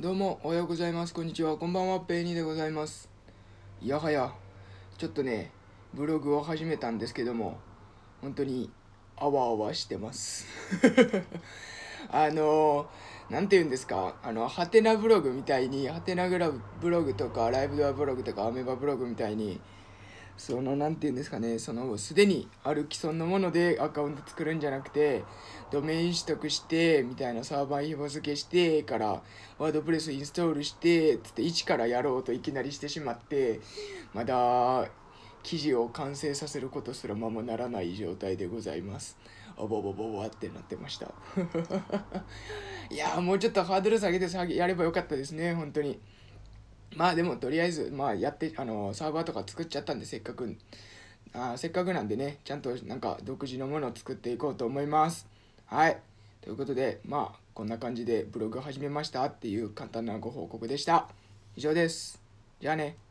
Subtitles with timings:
[0.00, 1.12] どうもおはようございます。
[1.12, 1.56] こんにちは。
[1.56, 3.10] こんばんはペイニーでございます。
[3.82, 4.32] いやはや
[4.96, 5.50] ちょっとね
[5.92, 7.58] ブログを始めたんですけども
[8.22, 8.70] 本当に
[9.16, 10.46] あわあわしてます。
[12.12, 12.88] あの
[13.28, 14.14] なんて言うんですか。
[14.22, 19.60] あのハテナブログみたいにハテナグラブログとかライブドアブログとかアメバブログみたいに
[20.38, 25.24] そのなんて言うんですかねそのすでにある既存のものでアカウント作るんじゃなくて
[25.72, 29.22] ドメイン取得してみたいなサーバー紐付けしてから
[29.58, 33.60] ワードプレスインストールしてつって一からやろうといきなりしてしまって
[34.14, 34.88] まだ
[35.42, 39.18] 記事を完成させることすらままならない状態でございます
[39.56, 41.12] あぼぼぼぼってなってました
[42.90, 46.00] いやもうちょっとハードル下げて下げやればよかったですね本当に。
[46.96, 50.56] まあでもとりあえずまあやってあのサーバーとか作っちゃったんでせっかく。
[51.34, 55.26] あせっかくなんでねちゃんとなんか独自のものを作っていこうと思います。
[55.66, 55.98] はい。
[56.40, 61.08] ということでまあこんな感じでブログ始めましたっていう簡単なご報告でした。
[61.56, 62.22] 以上です。
[62.60, 63.07] じゃあね。